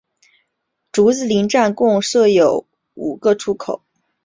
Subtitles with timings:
[0.91, 2.65] 竹子林站共设有
[2.95, 3.83] 五个出口。